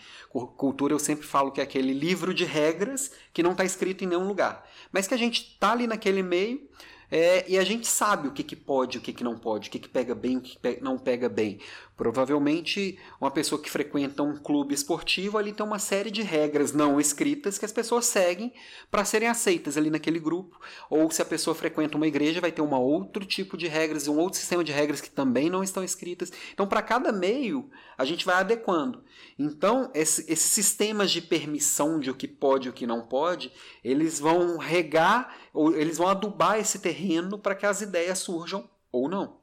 Cultura 0.57 0.95
eu 0.95 1.00
sempre 1.00 1.26
falo 1.26 1.50
que 1.50 1.61
é 1.61 1.65
aquele 1.65 1.93
livro 1.93 2.33
de 2.33 2.45
regras 2.45 3.11
que 3.35 3.43
não 3.43 3.53
está 3.53 3.65
escrito 3.65 4.05
em 4.05 4.07
nenhum 4.07 4.29
lugar, 4.29 4.65
mas 4.93 5.09
que 5.09 5.15
a 5.15 5.19
gente 5.19 5.43
está 5.43 5.73
ali 5.73 5.88
naquele 5.88 6.23
meio 6.23 6.67
é, 7.10 7.44
e 7.48 7.58
a 7.58 7.64
gente 7.64 7.86
sabe 7.86 8.28
o 8.28 8.32
que, 8.32 8.42
que 8.42 8.56
pode, 8.56 8.98
o 8.98 9.00
que, 9.00 9.12
que 9.12 9.25
não 9.25 9.38
pode, 9.38 9.68
o 9.68 9.72
que, 9.72 9.78
que 9.78 9.88
pega 9.88 10.14
bem, 10.14 10.38
o 10.38 10.40
que, 10.40 10.58
que 10.58 10.82
não 10.82 10.98
pega 10.98 11.28
bem. 11.28 11.60
Provavelmente, 11.96 12.98
uma 13.18 13.30
pessoa 13.30 13.60
que 13.60 13.70
frequenta 13.70 14.22
um 14.22 14.36
clube 14.36 14.75
esportivo 14.75 15.38
ali 15.38 15.50
tem 15.50 15.64
uma 15.64 15.78
série 15.78 16.10
de 16.10 16.20
regras 16.20 16.72
não 16.72 17.00
escritas 17.00 17.56
que 17.56 17.64
as 17.64 17.72
pessoas 17.72 18.04
seguem 18.04 18.52
para 18.90 19.04
serem 19.04 19.28
aceitas 19.28 19.78
ali 19.78 19.88
naquele 19.88 20.18
grupo. 20.18 20.60
Ou 20.90 21.10
se 21.10 21.22
a 21.22 21.25
pessoa 21.25 21.54
frequenta 21.54 21.96
uma 21.96 22.06
igreja, 22.06 22.40
vai 22.40 22.52
ter 22.52 22.60
um 22.60 22.75
outro 22.75 23.25
tipo 23.25 23.56
de 23.56 23.66
regras, 23.66 24.08
um 24.08 24.18
outro 24.18 24.38
sistema 24.38 24.62
de 24.62 24.72
regras 24.72 25.00
que 25.00 25.08
também 25.08 25.48
não 25.48 25.64
estão 25.64 25.82
escritas. 25.82 26.30
Então, 26.52 26.66
para 26.66 26.82
cada 26.82 27.10
meio, 27.12 27.70
a 27.96 28.04
gente 28.04 28.26
vai 28.26 28.36
adequando. 28.36 29.02
Então, 29.38 29.90
esse, 29.94 30.30
esses 30.30 30.50
sistemas 30.50 31.10
de 31.10 31.22
permissão 31.22 31.98
de 31.98 32.10
o 32.10 32.14
que 32.14 32.28
pode 32.28 32.66
e 32.66 32.70
o 32.70 32.75
que 32.75 32.86
não 32.86 33.06
pode, 33.06 33.50
eles 33.82 34.20
vão 34.20 34.58
regar, 34.58 35.34
ou 35.56 35.75
eles 35.75 35.96
vão 35.96 36.08
adubar 36.08 36.58
esse 36.58 36.78
terreno 36.78 37.38
para 37.38 37.54
que 37.54 37.64
as 37.64 37.80
ideias 37.80 38.18
surjam 38.18 38.68
ou 38.92 39.08
não. 39.08 39.40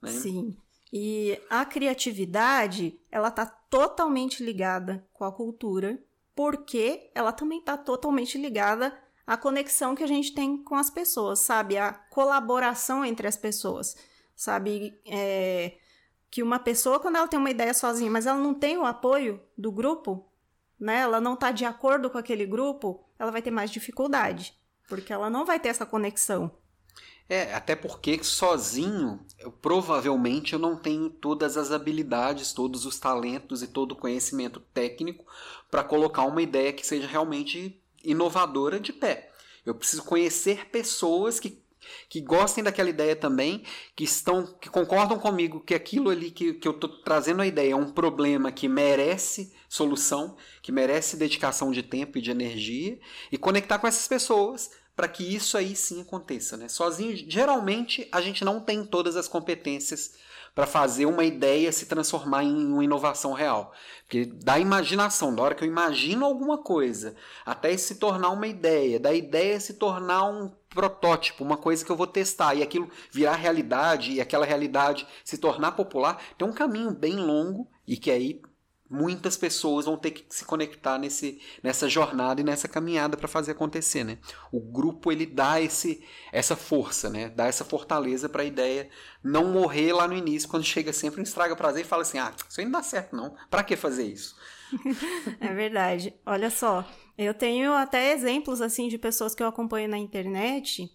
Né? 0.00 0.10
Sim. 0.10 0.56
E 0.92 1.40
a 1.48 1.64
criatividade, 1.64 3.00
ela 3.10 3.28
está 3.28 3.46
totalmente 3.46 4.44
ligada 4.44 5.06
com 5.12 5.24
a 5.24 5.32
cultura, 5.32 5.98
porque 6.34 7.10
ela 7.14 7.32
também 7.32 7.58
está 7.58 7.76
totalmente 7.76 8.38
ligada 8.38 8.96
à 9.26 9.36
conexão 9.36 9.94
que 9.94 10.04
a 10.04 10.06
gente 10.06 10.34
tem 10.34 10.62
com 10.62 10.74
as 10.74 10.90
pessoas, 10.90 11.40
sabe? 11.40 11.76
A 11.76 11.92
colaboração 11.92 13.04
entre 13.04 13.26
as 13.26 13.36
pessoas, 13.36 13.96
sabe? 14.36 14.98
É, 15.06 15.78
que 16.30 16.42
uma 16.42 16.58
pessoa, 16.58 17.00
quando 17.00 17.16
ela 17.16 17.28
tem 17.28 17.38
uma 17.38 17.50
ideia 17.50 17.74
sozinha, 17.74 18.10
mas 18.10 18.26
ela 18.26 18.38
não 18.38 18.54
tem 18.54 18.76
o 18.78 18.84
apoio 18.84 19.42
do 19.56 19.72
grupo, 19.72 20.30
né? 20.78 21.00
Ela 21.00 21.20
não 21.20 21.34
está 21.34 21.50
de 21.50 21.64
acordo 21.64 22.08
com 22.08 22.18
aquele 22.18 22.46
grupo, 22.46 23.04
ela 23.18 23.30
vai 23.30 23.42
ter 23.42 23.50
mais 23.50 23.70
dificuldade, 23.70 24.58
porque 24.88 25.12
ela 25.12 25.30
não 25.30 25.44
vai 25.44 25.60
ter 25.60 25.68
essa 25.68 25.86
conexão. 25.86 26.50
É, 27.28 27.52
até 27.52 27.76
porque 27.76 28.24
sozinho, 28.24 29.20
eu, 29.38 29.52
provavelmente 29.52 30.54
eu 30.54 30.58
não 30.58 30.74
tenho 30.76 31.10
todas 31.10 31.58
as 31.58 31.70
habilidades, 31.70 32.54
todos 32.54 32.86
os 32.86 32.98
talentos 32.98 33.62
e 33.62 33.66
todo 33.66 33.92
o 33.92 33.96
conhecimento 33.96 34.60
técnico 34.72 35.26
para 35.70 35.84
colocar 35.84 36.24
uma 36.24 36.40
ideia 36.40 36.72
que 36.72 36.86
seja 36.86 37.06
realmente 37.06 37.78
inovadora 38.02 38.80
de 38.80 38.94
pé. 38.94 39.30
Eu 39.66 39.74
preciso 39.74 40.04
conhecer 40.04 40.70
pessoas 40.70 41.38
que, 41.38 41.62
que 42.08 42.20
gostem 42.20 42.64
daquela 42.64 42.90
ideia 42.90 43.14
também, 43.14 43.62
que 43.94 44.04
estão 44.04 44.46
que 44.60 44.68
concordam 44.68 45.18
comigo 45.18 45.60
que 45.60 45.74
aquilo 45.74 46.10
ali 46.10 46.30
que, 46.30 46.54
que 46.54 46.66
eu 46.66 46.72
estou 46.72 46.88
trazendo 47.02 47.42
a 47.42 47.46
ideia 47.46 47.72
é 47.72 47.76
um 47.76 47.90
problema 47.90 48.50
que 48.52 48.68
merece 48.68 49.52
solução, 49.68 50.36
que 50.62 50.72
merece 50.72 51.16
dedicação 51.16 51.70
de 51.70 51.82
tempo 51.82 52.18
e 52.18 52.22
de 52.22 52.30
energia, 52.30 52.98
e 53.30 53.36
conectar 53.36 53.78
com 53.78 53.86
essas 53.86 54.08
pessoas 54.08 54.70
para 54.96 55.06
que 55.06 55.22
isso 55.22 55.56
aí 55.56 55.76
sim 55.76 56.00
aconteça. 56.00 56.56
Né? 56.56 56.68
Sozinho, 56.68 57.16
geralmente, 57.28 58.08
a 58.10 58.20
gente 58.20 58.44
não 58.44 58.58
tem 58.58 58.84
todas 58.84 59.14
as 59.14 59.28
competências 59.28 60.14
para 60.58 60.66
fazer 60.66 61.06
uma 61.06 61.22
ideia 61.22 61.70
se 61.70 61.86
transformar 61.86 62.42
em 62.42 62.66
uma 62.66 62.82
inovação 62.82 63.32
real. 63.32 63.72
Porque 64.00 64.24
da 64.24 64.58
imaginação, 64.58 65.32
da 65.32 65.40
hora 65.40 65.54
que 65.54 65.62
eu 65.62 65.68
imagino 65.68 66.26
alguma 66.26 66.58
coisa, 66.58 67.14
até 67.46 67.76
se 67.76 67.94
tornar 67.94 68.30
uma 68.30 68.48
ideia, 68.48 68.98
da 68.98 69.14
ideia 69.14 69.60
se 69.60 69.74
tornar 69.74 70.24
um 70.24 70.50
protótipo, 70.68 71.44
uma 71.44 71.56
coisa 71.56 71.84
que 71.84 71.90
eu 71.90 71.96
vou 71.96 72.06
testar 72.06 72.54
e 72.54 72.62
aquilo 72.62 72.90
virar 73.10 73.36
realidade 73.36 74.12
e 74.12 74.20
aquela 74.20 74.46
realidade 74.46 75.06
se 75.24 75.38
tornar 75.38 75.72
popular, 75.72 76.22
tem 76.36 76.46
um 76.46 76.52
caminho 76.52 76.90
bem 76.90 77.16
longo 77.16 77.70
e 77.86 77.96
que 77.96 78.10
aí 78.10 78.40
muitas 78.90 79.36
pessoas 79.36 79.84
vão 79.84 79.96
ter 79.96 80.12
que 80.12 80.24
se 80.30 80.44
conectar 80.44 80.98
nesse, 80.98 81.40
nessa 81.62 81.88
jornada 81.88 82.40
e 82.40 82.44
nessa 82.44 82.66
caminhada 82.66 83.16
para 83.16 83.28
fazer 83.28 83.52
acontecer, 83.52 84.02
né? 84.02 84.18
O 84.50 84.60
grupo 84.60 85.12
ele 85.12 85.26
dá 85.26 85.60
esse 85.60 86.02
essa 86.32 86.56
força, 86.56 87.10
né? 87.10 87.28
Dá 87.28 87.46
essa 87.46 87.64
fortaleza 87.64 88.28
para 88.28 88.42
a 88.42 88.46
ideia 88.46 88.88
não 89.22 89.52
morrer 89.52 89.92
lá 89.92 90.08
no 90.08 90.16
início 90.16 90.48
quando 90.48 90.64
chega 90.64 90.92
sempre 90.92 91.20
um 91.20 91.24
estraga 91.24 91.54
prazer 91.54 91.84
e 91.84 91.88
fala 91.88 92.02
assim: 92.02 92.18
"Ah, 92.18 92.32
isso 92.48 92.60
aí 92.60 92.64
não 92.64 92.72
dá 92.72 92.82
certo 92.82 93.14
não. 93.14 93.36
Para 93.50 93.62
que 93.62 93.76
fazer 93.76 94.04
isso?" 94.04 94.36
é 95.40 95.52
verdade. 95.52 96.14
Olha 96.24 96.50
só, 96.50 96.86
eu 97.18 97.34
tenho 97.34 97.72
até 97.72 98.12
exemplos 98.12 98.62
assim 98.62 98.88
de 98.88 98.96
pessoas 98.96 99.34
que 99.34 99.42
eu 99.42 99.48
acompanho 99.48 99.88
na 99.88 99.98
internet 99.98 100.88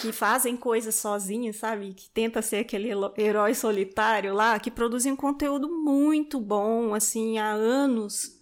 que 0.00 0.12
fazem 0.12 0.56
coisas 0.56 0.94
sozinhos, 0.94 1.56
sabe? 1.56 1.92
Que 1.92 2.08
tenta 2.10 2.40
ser 2.40 2.58
aquele 2.58 2.90
herói 3.18 3.54
solitário 3.54 4.32
lá, 4.32 4.58
que 4.58 4.70
produzem 4.70 5.16
conteúdo 5.16 5.68
muito 5.68 6.40
bom, 6.40 6.94
assim, 6.94 7.38
há 7.38 7.50
anos 7.50 8.40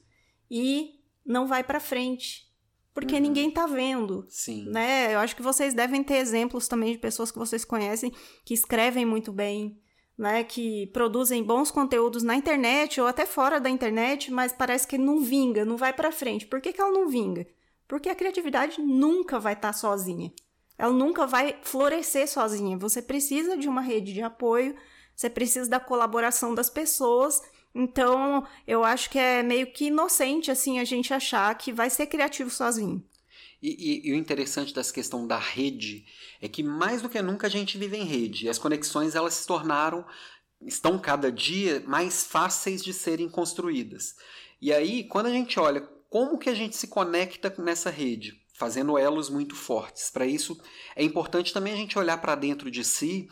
e 0.50 1.00
não 1.24 1.46
vai 1.46 1.64
para 1.64 1.80
frente. 1.80 2.46
Porque 2.92 3.14
uhum. 3.14 3.20
ninguém 3.20 3.50
tá 3.50 3.66
vendo. 3.66 4.26
Sim. 4.28 4.68
Né? 4.70 5.14
Eu 5.14 5.20
acho 5.20 5.34
que 5.34 5.42
vocês 5.42 5.72
devem 5.72 6.04
ter 6.04 6.16
exemplos 6.16 6.68
também 6.68 6.92
de 6.92 6.98
pessoas 6.98 7.30
que 7.30 7.38
vocês 7.38 7.64
conhecem 7.64 8.12
que 8.44 8.52
escrevem 8.52 9.06
muito 9.06 9.32
bem, 9.32 9.80
né? 10.18 10.42
Que 10.44 10.88
produzem 10.88 11.42
bons 11.42 11.70
conteúdos 11.70 12.22
na 12.22 12.34
internet 12.34 13.00
ou 13.00 13.06
até 13.06 13.24
fora 13.24 13.60
da 13.60 13.70
internet, 13.70 14.30
mas 14.30 14.52
parece 14.52 14.86
que 14.86 14.98
não 14.98 15.20
vinga, 15.20 15.64
não 15.64 15.76
vai 15.76 15.92
para 15.92 16.12
frente. 16.12 16.46
Por 16.46 16.60
que, 16.60 16.72
que 16.72 16.80
ela 16.80 16.90
não 16.90 17.08
vinga? 17.08 17.46
Porque 17.86 18.08
a 18.08 18.14
criatividade 18.14 18.82
nunca 18.82 19.38
vai 19.38 19.54
estar 19.54 19.68
tá 19.68 19.72
sozinha 19.72 20.32
ela 20.78 20.92
nunca 20.92 21.26
vai 21.26 21.58
florescer 21.62 22.28
sozinha. 22.28 22.78
Você 22.78 23.02
precisa 23.02 23.56
de 23.56 23.68
uma 23.68 23.80
rede 23.80 24.14
de 24.14 24.22
apoio, 24.22 24.76
você 25.14 25.28
precisa 25.28 25.68
da 25.68 25.80
colaboração 25.80 26.54
das 26.54 26.70
pessoas. 26.70 27.42
Então, 27.74 28.46
eu 28.66 28.84
acho 28.84 29.10
que 29.10 29.18
é 29.18 29.42
meio 29.42 29.72
que 29.72 29.86
inocente 29.86 30.50
assim 30.50 30.78
a 30.78 30.84
gente 30.84 31.12
achar 31.12 31.52
que 31.56 31.72
vai 31.72 31.90
ser 31.90 32.06
criativo 32.06 32.48
sozinho. 32.48 33.04
E, 33.60 33.68
e, 33.68 34.08
e, 34.08 34.12
o 34.12 34.16
interessante 34.16 34.72
dessa 34.72 34.92
questão 34.92 35.26
da 35.26 35.38
rede 35.38 36.06
é 36.40 36.48
que 36.48 36.62
mais 36.62 37.02
do 37.02 37.08
que 37.08 37.20
nunca 37.20 37.48
a 37.48 37.50
gente 37.50 37.76
vive 37.76 37.96
em 37.96 38.04
rede. 38.04 38.46
E 38.46 38.48
as 38.48 38.58
conexões 38.58 39.14
elas 39.14 39.34
se 39.34 39.46
tornaram, 39.46 40.04
estão 40.62 40.98
cada 40.98 41.30
dia 41.30 41.82
mais 41.86 42.24
fáceis 42.24 42.82
de 42.82 42.92
serem 42.92 43.28
construídas. 43.28 44.14
E 44.60 44.72
aí, 44.72 45.04
quando 45.04 45.26
a 45.26 45.30
gente 45.30 45.58
olha 45.58 45.80
como 46.08 46.38
que 46.38 46.48
a 46.48 46.54
gente 46.54 46.76
se 46.76 46.86
conecta 46.86 47.54
nessa 47.58 47.90
rede, 47.90 48.40
fazendo 48.54 48.98
elos 48.98 49.28
muito 49.28 49.54
fortes. 49.54 50.10
Para 50.10 50.26
isso, 50.26 50.60
é 50.96 51.02
importante 51.04 51.52
também 51.52 51.72
a 51.72 51.76
gente 51.76 51.98
olhar 51.98 52.18
para 52.18 52.34
dentro 52.34 52.70
de 52.70 52.82
si 52.84 53.28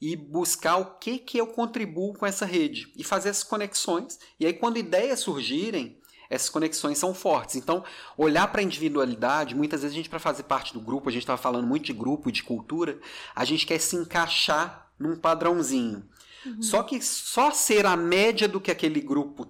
e 0.00 0.14
buscar 0.14 0.76
o 0.76 0.98
que, 0.98 1.18
que 1.18 1.38
eu 1.38 1.46
contribuo 1.46 2.12
com 2.14 2.26
essa 2.26 2.44
rede 2.44 2.92
e 2.94 3.02
fazer 3.02 3.30
essas 3.30 3.44
conexões. 3.44 4.18
E 4.38 4.44
aí, 4.44 4.52
quando 4.52 4.76
ideias 4.76 5.20
surgirem, 5.20 5.95
essas 6.28 6.48
conexões 6.48 6.98
são 6.98 7.14
fortes. 7.14 7.56
Então, 7.56 7.84
olhar 8.16 8.46
para 8.48 8.60
a 8.60 8.64
individualidade, 8.64 9.54
muitas 9.54 9.82
vezes 9.82 9.94
a 9.94 9.96
gente, 9.96 10.10
para 10.10 10.18
fazer 10.18 10.44
parte 10.44 10.72
do 10.72 10.80
grupo, 10.80 11.08
a 11.08 11.12
gente 11.12 11.22
estava 11.22 11.40
falando 11.40 11.66
muito 11.66 11.86
de 11.86 11.92
grupo 11.92 12.28
e 12.28 12.32
de 12.32 12.42
cultura, 12.42 12.98
a 13.34 13.44
gente 13.44 13.66
quer 13.66 13.78
se 13.78 13.96
encaixar 13.96 14.90
num 14.98 15.16
padrãozinho. 15.16 16.04
Uhum. 16.44 16.62
Só 16.62 16.82
que 16.82 17.00
só 17.00 17.50
ser 17.50 17.86
a 17.86 17.96
média 17.96 18.48
do 18.48 18.60
que 18.60 18.70
aquele 18.70 19.00
grupo 19.00 19.48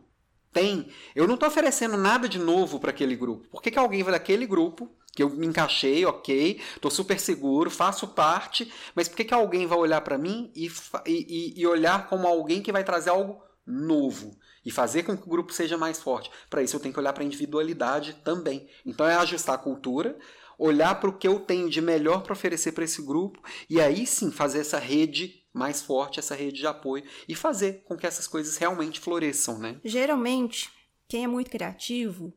tem, 0.52 0.88
eu 1.14 1.26
não 1.26 1.35
estou 1.35 1.49
oferecendo 1.49 1.99
nada 1.99 2.26
de 2.28 2.38
novo 2.38 2.80
para 2.80 2.90
aquele 2.90 3.14
grupo. 3.14 3.47
Por 3.49 3.61
que, 3.61 3.71
que 3.71 3.78
alguém 3.78 4.02
vai 4.02 4.12
daquele 4.12 4.47
grupo 4.47 4.90
que 5.14 5.23
eu 5.23 5.30
me 5.30 5.47
encaixei, 5.47 6.04
ok, 6.04 6.61
tô 6.80 6.90
super 6.90 7.18
seguro, 7.18 7.71
faço 7.71 8.09
parte, 8.09 8.71
mas 8.95 9.09
por 9.09 9.16
que, 9.16 9.25
que 9.25 9.35
alguém 9.35 9.66
vai 9.66 9.78
olhar 9.78 10.02
para 10.02 10.18
mim 10.18 10.50
e, 10.54 10.71
e, 11.06 11.54
e 11.56 11.66
olhar 11.66 12.06
como 12.06 12.26
alguém 12.26 12.62
que 12.62 12.71
vai 12.71 12.85
trazer 12.85 13.11
algo 13.11 13.42
novo 13.66 14.37
e 14.64 14.70
fazer 14.70 15.02
com 15.02 15.16
que 15.16 15.26
o 15.26 15.30
grupo 15.30 15.52
seja 15.52 15.76
mais 15.76 16.00
forte? 16.00 16.30
Para 16.49 16.62
isso 16.62 16.76
eu 16.76 16.80
tenho 16.80 16.92
que 16.92 17.00
olhar 17.00 17.12
para 17.12 17.23
a 17.23 17.26
individualidade 17.26 18.14
também. 18.25 18.68
Então 18.85 19.06
é 19.06 19.14
ajustar 19.14 19.54
a 19.54 19.58
cultura, 19.58 20.18
olhar 20.58 20.99
para 21.00 21.11
o 21.11 21.16
que 21.16 21.26
eu 21.26 21.40
tenho 21.40 21.68
de 21.68 21.80
melhor 21.80 22.23
para 22.23 22.32
oferecer 22.32 22.73
para 22.73 22.85
esse 22.85 23.02
grupo 23.02 23.40
e 23.68 23.80
aí 23.80 24.06
sim 24.06 24.30
fazer 24.30 24.61
essa 24.61 24.78
rede 24.78 25.44
mais 25.52 25.82
forte, 25.82 26.18
essa 26.18 26.35
rede 26.35 26.58
de 26.58 26.66
apoio 26.66 27.04
e 27.26 27.35
fazer 27.35 27.82
com 27.85 27.96
que 27.96 28.06
essas 28.06 28.26
coisas 28.26 28.56
realmente 28.56 29.00
floresçam, 29.00 29.58
né? 29.58 29.80
Geralmente, 29.85 30.70
quem 31.08 31.25
é 31.25 31.26
muito 31.26 31.50
criativo 31.50 32.32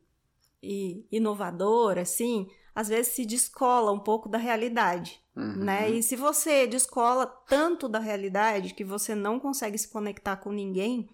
e 0.62 1.06
inovador, 1.12 1.98
assim, 1.98 2.48
às 2.74 2.88
vezes 2.88 3.12
se 3.12 3.26
descola 3.26 3.92
um 3.92 3.98
pouco 3.98 4.28
da 4.28 4.38
realidade, 4.38 5.20
uhum. 5.36 5.64
né? 5.64 5.90
E 5.90 6.02
se 6.02 6.16
você 6.16 6.66
descola 6.66 7.26
tanto 7.26 7.88
da 7.88 7.98
realidade 7.98 8.74
que 8.74 8.84
você 8.84 9.14
não 9.14 9.38
consegue 9.38 9.76
se 9.76 9.88
conectar 9.88 10.36
com 10.36 10.50
ninguém, 10.50 11.08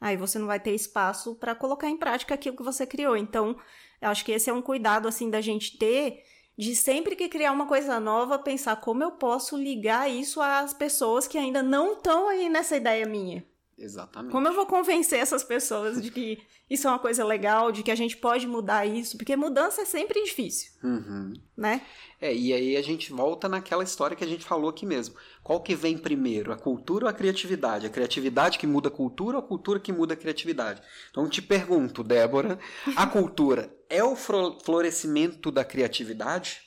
aí 0.00 0.16
você 0.16 0.38
não 0.38 0.46
vai 0.46 0.58
ter 0.58 0.74
espaço 0.74 1.34
para 1.34 1.54
colocar 1.54 1.88
em 1.88 1.96
prática 1.96 2.34
aquilo 2.34 2.56
que 2.56 2.62
você 2.62 2.86
criou. 2.86 3.16
Então, 3.16 3.56
eu 4.00 4.08
acho 4.08 4.24
que 4.24 4.32
esse 4.32 4.48
é 4.48 4.52
um 4.52 4.62
cuidado 4.62 5.06
assim 5.06 5.28
da 5.28 5.40
gente 5.40 5.76
ter 5.76 6.22
de 6.56 6.76
sempre 6.76 7.16
que 7.16 7.28
criar 7.28 7.52
uma 7.52 7.66
coisa 7.66 7.98
nova, 7.98 8.38
pensar 8.38 8.76
como 8.76 9.02
eu 9.02 9.12
posso 9.12 9.56
ligar 9.56 10.10
isso 10.10 10.40
às 10.40 10.74
pessoas 10.74 11.26
que 11.26 11.38
ainda 11.38 11.62
não 11.62 11.94
estão 11.94 12.28
aí 12.28 12.48
nessa 12.48 12.76
ideia 12.76 13.06
minha. 13.06 13.44
Exatamente. 13.80 14.30
Como 14.30 14.46
eu 14.46 14.52
vou 14.52 14.66
convencer 14.66 15.18
essas 15.18 15.42
pessoas 15.42 16.02
de 16.02 16.10
que 16.10 16.38
isso 16.68 16.86
é 16.86 16.90
uma 16.90 16.98
coisa 16.98 17.24
legal, 17.24 17.72
de 17.72 17.82
que 17.82 17.90
a 17.90 17.94
gente 17.94 18.14
pode 18.14 18.46
mudar 18.46 18.84
isso? 18.84 19.16
Porque 19.16 19.34
mudança 19.34 19.80
é 19.80 19.84
sempre 19.86 20.22
difícil, 20.22 20.72
uhum. 20.84 21.32
né? 21.56 21.80
É, 22.20 22.34
e 22.34 22.52
aí 22.52 22.76
a 22.76 22.82
gente 22.82 23.10
volta 23.10 23.48
naquela 23.48 23.82
história 23.82 24.14
que 24.14 24.22
a 24.22 24.26
gente 24.26 24.44
falou 24.44 24.68
aqui 24.68 24.84
mesmo. 24.84 25.14
Qual 25.42 25.62
que 25.62 25.74
vem 25.74 25.96
primeiro, 25.96 26.52
a 26.52 26.58
cultura 26.58 27.06
ou 27.06 27.10
a 27.10 27.14
criatividade? 27.14 27.86
A 27.86 27.90
criatividade 27.90 28.58
que 28.58 28.66
muda 28.66 28.88
a 28.88 28.92
cultura 28.92 29.38
ou 29.38 29.42
a 29.42 29.46
cultura 29.46 29.80
que 29.80 29.92
muda 29.92 30.12
a 30.12 30.16
criatividade? 30.16 30.82
Então 31.10 31.26
te 31.26 31.40
pergunto, 31.40 32.04
Débora, 32.04 32.58
a 32.94 33.06
cultura 33.08 33.74
é 33.88 34.04
o 34.04 34.14
florescimento 34.14 35.50
da 35.50 35.64
criatividade? 35.64 36.60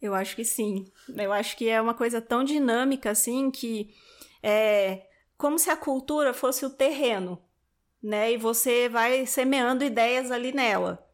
Eu 0.00 0.12
acho 0.12 0.34
que 0.34 0.44
sim. 0.44 0.86
Eu 1.16 1.32
acho 1.32 1.56
que 1.56 1.68
é 1.68 1.80
uma 1.80 1.94
coisa 1.94 2.20
tão 2.20 2.42
dinâmica 2.42 3.12
assim 3.12 3.48
que 3.52 3.94
é, 4.42 5.06
como 5.42 5.58
se 5.58 5.70
a 5.70 5.76
cultura 5.76 6.32
fosse 6.32 6.64
o 6.64 6.70
terreno, 6.70 7.36
né? 8.00 8.30
E 8.30 8.36
você 8.36 8.88
vai 8.88 9.26
semeando 9.26 9.82
ideias 9.82 10.30
ali 10.30 10.52
nela. 10.52 11.04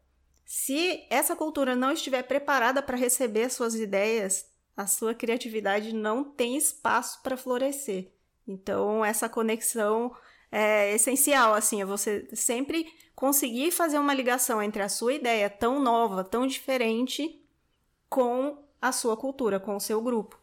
Se 0.45 1.03
essa 1.09 1.35
cultura 1.35 1.75
não 1.75 1.91
estiver 1.91 2.21
preparada 2.21 2.79
para 2.79 2.95
receber 2.95 3.49
suas 3.49 3.73
ideias, 3.73 4.47
a 4.77 4.85
sua 4.85 5.15
criatividade 5.15 5.95
não 5.95 6.23
tem 6.23 6.55
espaço 6.55 7.23
para 7.23 7.35
florescer. 7.35 8.13
Então, 8.47 9.03
essa 9.03 9.27
conexão 9.27 10.15
é 10.51 10.93
essencial, 10.93 11.55
assim, 11.55 11.81
é 11.81 11.85
você 11.85 12.29
sempre 12.35 12.85
conseguir 13.15 13.71
fazer 13.71 13.97
uma 13.97 14.13
ligação 14.13 14.61
entre 14.61 14.83
a 14.83 14.89
sua 14.89 15.15
ideia 15.15 15.49
tão 15.49 15.79
nova, 15.79 16.23
tão 16.23 16.45
diferente, 16.45 17.43
com 18.07 18.63
a 18.79 18.91
sua 18.91 19.17
cultura, 19.17 19.59
com 19.59 19.75
o 19.75 19.81
seu 19.81 19.99
grupo. 20.03 20.38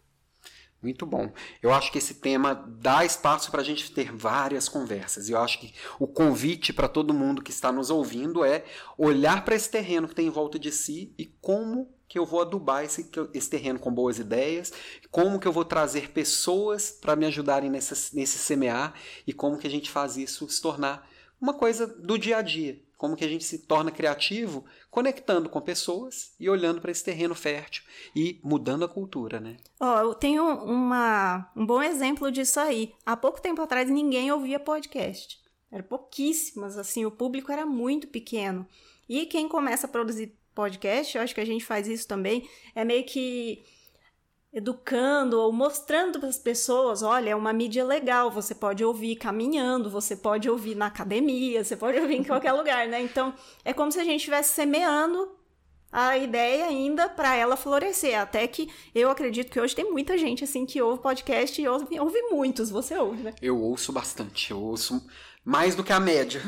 Muito 0.83 1.07
bom. 1.07 1.33
Eu 1.63 1.73
acho 1.73 1.91
que 1.91 1.99
esse 1.99 2.15
tema 2.15 2.55
dá 2.55 3.05
espaço 3.05 3.51
para 3.51 3.61
a 3.61 3.65
gente 3.65 3.91
ter 3.93 4.13
várias 4.13 4.69
conversas. 4.69 5.29
E 5.29 5.33
eu 5.33 5.39
acho 5.39 5.59
que 5.59 5.75
o 5.99 6.07
convite 6.07 6.73
para 6.73 6.87
todo 6.87 7.15
mundo 7.15 7.43
que 7.43 7.51
está 7.51 7.73
nos 7.73 7.91
ouvindo 7.91 8.45
é 8.45 8.65
olhar 8.97 9.45
para 9.45 9.57
esse 9.57 9.71
terreno 9.71 10.07
que 10.07 10.15
tem 10.15 10.27
em 10.27 10.31
volta 10.31 10.59
de 10.59 10.71
si 10.71 11.15
e 11.19 11.27
como 11.41 11.91
que 12.09 12.19
eu 12.19 12.25
vou 12.25 12.41
adubar 12.41 12.85
esse, 12.85 13.11
esse 13.35 13.51
terreno 13.51 13.81
com 13.81 13.93
boas 13.93 14.19
ideias, 14.19 14.73
como 15.11 15.41
que 15.41 15.49
eu 15.49 15.53
vou 15.53 15.65
trazer 15.65 16.13
pessoas 16.13 16.91
para 16.91 17.17
me 17.17 17.27
ajudarem 17.27 17.69
nesse, 17.69 18.15
nesse 18.15 18.39
semear 18.39 18.95
e 19.27 19.33
como 19.33 19.59
que 19.59 19.67
a 19.67 19.71
gente 19.71 19.91
faz 19.91 20.17
isso 20.17 20.49
se 20.49 20.63
tornar 20.63 21.09
uma 21.41 21.55
coisa 21.55 21.87
do 21.87 22.19
dia 22.19 22.39
a 22.39 22.43
dia. 22.43 22.81
Como 22.97 23.15
que 23.15 23.25
a 23.25 23.29
gente 23.29 23.45
se 23.45 23.67
torna 23.67 23.91
criativo 23.91 24.65
conectando 24.91 25.51
com 25.51 25.61
pessoas 25.61 26.35
e 26.41 26.49
olhando 26.49 26.81
para 26.81 26.91
esse 26.91 27.05
terreno 27.05 27.35
fértil 27.35 27.85
e 28.15 28.41
mudando 28.43 28.87
a 28.87 28.89
cultura, 28.89 29.39
né? 29.39 29.59
Ó, 29.79 29.95
oh, 29.95 29.99
eu 29.99 30.15
tenho 30.15 30.43
uma, 30.65 31.51
um 31.55 31.67
bom 31.67 31.83
exemplo 31.83 32.33
disso 32.33 32.59
aí. 32.59 32.95
Há 33.05 33.15
pouco 33.17 33.41
tempo 33.41 33.61
atrás 33.61 33.91
ninguém 33.91 34.33
ouvia 34.33 34.59
podcast. 34.59 35.39
Era 35.71 35.83
pouquíssimas, 35.83 36.79
assim, 36.79 37.05
o 37.05 37.11
público 37.11 37.53
era 37.53 37.67
muito 37.67 38.09
pequeno. 38.09 38.67
E 39.07 39.27
quem 39.27 39.47
começa 39.47 39.87
a 39.87 39.91
produzir 39.91 40.35
podcast, 40.55 41.17
eu 41.17 41.23
acho 41.23 41.35
que 41.35 41.41
a 41.41 41.45
gente 41.45 41.65
faz 41.65 41.87
isso 41.87 42.09
também, 42.09 42.49
é 42.75 42.83
meio 42.83 43.05
que 43.05 43.63
educando 44.57 45.39
ou 45.39 45.53
mostrando 45.53 46.19
para 46.19 46.31
as 46.31 46.39
pessoas, 46.39 47.03
olha, 47.03 47.29
é 47.29 47.37
uma 47.37 47.53
mídia 47.53 47.85
legal, 47.85 48.31
você 48.31 48.55
pode 48.55 48.83
ouvir 48.83 49.17
caminhando, 49.17 49.91
você 49.91 50.17
pode 50.17 50.49
ouvir 50.49 50.75
na 50.75 50.87
academia, 50.87 51.63
você 51.63 51.77
pode 51.77 52.01
ouvir 52.01 52.15
em 52.15 52.25
qualquer 52.25 52.53
lugar, 52.57 52.89
né? 52.89 53.03
Então, 53.03 53.35
é 53.63 53.75
como 53.75 53.93
se 53.93 54.01
a 54.01 54.05
gente 54.05 54.21
estivesse 54.21 54.55
semeando 54.55 55.31
a 55.93 56.17
ideia 56.17 56.65
ainda 56.65 57.07
para 57.07 57.37
ela 57.37 57.55
florescer, 57.55 58.19
até 58.19 58.47
que 58.47 58.73
eu 58.95 59.11
acredito 59.11 59.51
que 59.51 59.61
hoje 59.61 59.77
tem 59.77 59.93
muita 59.93 60.17
gente 60.17 60.43
assim 60.43 60.65
que 60.65 60.81
ouve 60.81 61.03
podcast 61.03 61.61
e 61.61 61.69
ouve, 61.69 62.01
ouve 62.01 62.23
muitos, 62.31 62.71
você 62.71 62.97
ouve, 62.97 63.25
né? 63.25 63.35
Eu 63.43 63.61
ouço 63.61 63.93
bastante, 63.93 64.53
eu 64.53 64.59
ouço 64.59 65.07
mais 65.45 65.75
do 65.75 65.85
que 65.85 65.93
a 65.93 66.01
média. 66.01 66.41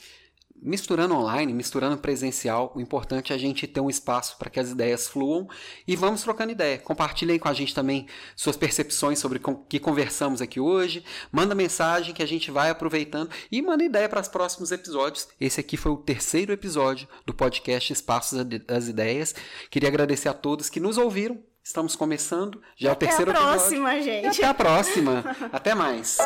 Misturando 0.61 1.13
online, 1.13 1.53
misturando 1.53 1.97
presencial, 1.97 2.71
o 2.75 2.81
importante 2.81 3.31
é 3.31 3.35
a 3.35 3.37
gente 3.37 3.67
ter 3.67 3.81
um 3.81 3.89
espaço 3.89 4.37
para 4.37 4.49
que 4.49 4.59
as 4.59 4.71
ideias 4.71 5.07
fluam 5.07 5.47
e 5.87 5.95
vamos 5.95 6.23
trocando 6.23 6.53
ideia. 6.53 6.79
Compartilhem 6.79 7.37
com 7.37 7.49
a 7.49 7.53
gente 7.53 7.75
também 7.75 8.07
suas 8.35 8.55
percepções 8.55 9.19
sobre 9.19 9.39
o 9.43 9.55
que 9.69 9.79
conversamos 9.79 10.41
aqui 10.41 10.59
hoje. 10.59 11.03
Manda 11.31 11.53
mensagem 11.53 12.15
que 12.15 12.23
a 12.23 12.25
gente 12.25 12.49
vai 12.49 12.69
aproveitando 12.69 13.29
e 13.51 13.61
manda 13.61 13.83
ideia 13.83 14.09
para 14.09 14.21
os 14.21 14.27
próximos 14.27 14.71
episódios. 14.71 15.27
Esse 15.39 15.59
aqui 15.59 15.77
foi 15.77 15.91
o 15.91 15.97
terceiro 15.97 16.51
episódio 16.51 17.07
do 17.25 17.33
podcast 17.33 17.93
Espaços 17.93 18.43
das 18.65 18.87
Ideias. 18.87 19.35
Queria 19.69 19.89
agradecer 19.89 20.29
a 20.29 20.33
todos 20.33 20.69
que 20.69 20.79
nos 20.79 20.97
ouviram 20.97 21.37
Estamos 21.65 21.95
começando, 21.95 22.61
já 22.77 22.89
é 22.89 22.91
o 22.91 22.95
terceiro 22.95 23.31
episódio. 23.31 23.49
Até 23.49 23.55
a 23.55 23.59
próxima, 23.59 23.95
episódio. 23.95 24.21
gente. 24.21 24.23
E 24.23 24.27
até 24.27 24.45
a 24.45 24.53
próxima. 24.53 25.23
até 25.51 25.73
mais. 25.73 26.17